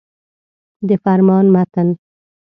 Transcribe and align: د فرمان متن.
د 0.87 0.89
فرمان 1.03 1.45
متن. 1.55 1.87